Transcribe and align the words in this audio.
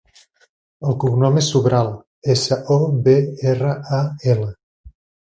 El 0.91 0.95
cognom 1.01 1.35
és 1.41 1.49
Sobral: 1.55 1.89
essa, 2.35 2.57
o, 2.75 2.77
be, 3.09 3.13
erra, 3.53 3.75
a, 3.99 4.01
ela. 4.33 4.49